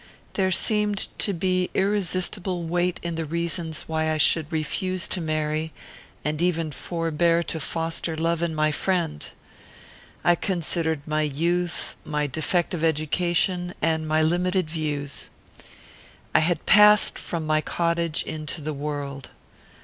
There 0.33 0.49
seemed 0.49 1.09
to 1.19 1.31
be 1.31 1.69
irresistible 1.75 2.63
weight 2.63 2.99
in 3.03 3.13
the 3.13 3.23
reasons 3.23 3.83
why 3.83 4.09
I 4.09 4.17
should 4.17 4.51
refuse 4.51 5.07
to 5.09 5.21
marry, 5.21 5.73
and 6.25 6.41
even 6.41 6.71
forbear 6.71 7.43
to 7.43 7.59
foster 7.59 8.15
love 8.17 8.41
in 8.41 8.55
my 8.55 8.71
friend. 8.71 9.23
I 10.23 10.33
considered 10.33 11.05
my 11.07 11.21
youth, 11.21 11.97
my 12.03 12.25
defective 12.25 12.83
education, 12.83 13.75
and 13.79 14.07
my 14.07 14.23
limited 14.23 14.71
views. 14.71 15.29
I 16.33 16.39
had 16.39 16.65
passed 16.65 17.19
from 17.19 17.45
my 17.45 17.61
cottage 17.61 18.23
into 18.23 18.59
the 18.59 18.73
world. 18.73 19.29